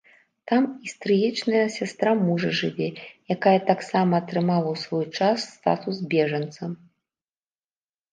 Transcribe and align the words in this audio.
Там 0.49 0.61
і 0.85 0.91
стрыечная 0.93 1.59
сястра 1.73 2.13
мужа 2.21 2.49
жыве, 2.59 2.87
якая 3.35 3.53
таксама 3.67 4.13
атрымала 4.23 4.69
ў 4.71 4.81
свой 4.85 5.05
час 5.21 5.45
статус 5.59 5.95
бежанца. 6.15 6.63